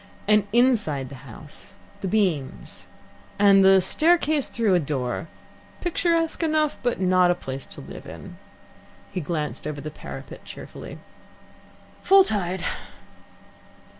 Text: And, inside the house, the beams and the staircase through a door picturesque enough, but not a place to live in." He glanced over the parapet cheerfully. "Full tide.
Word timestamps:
And, 0.27 0.47
inside 0.51 1.09
the 1.09 1.29
house, 1.29 1.75
the 1.99 2.07
beams 2.07 2.87
and 3.37 3.63
the 3.63 3.79
staircase 3.81 4.47
through 4.47 4.73
a 4.73 4.79
door 4.79 5.27
picturesque 5.79 6.41
enough, 6.41 6.79
but 6.81 6.99
not 6.99 7.29
a 7.29 7.35
place 7.35 7.67
to 7.67 7.81
live 7.81 8.07
in." 8.07 8.39
He 9.11 9.21
glanced 9.21 9.67
over 9.67 9.79
the 9.79 9.91
parapet 9.91 10.43
cheerfully. 10.43 10.97
"Full 12.01 12.23
tide. 12.23 12.63